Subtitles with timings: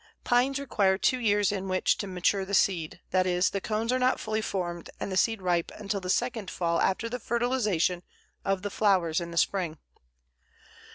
[0.23, 3.99] Pines require two years in which to mature the seed; that is, the cones are
[3.99, 8.01] not fully formed and the seed ripe until the second fall after the fertilization
[8.43, 9.77] of the flowers in the spring.